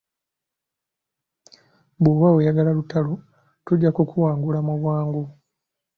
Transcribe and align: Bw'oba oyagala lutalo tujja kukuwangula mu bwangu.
Bw'oba 2.01 2.27
oyagala 2.37 2.71
lutalo 2.77 3.13
tujja 3.65 3.89
kukuwangula 3.95 4.59
mu 4.67 4.73
bwangu. 4.79 5.23